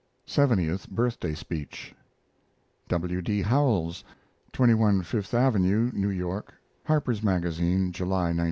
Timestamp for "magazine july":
7.21-8.29